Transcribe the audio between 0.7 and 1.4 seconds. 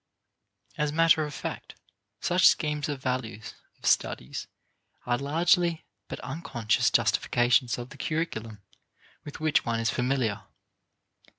As matter of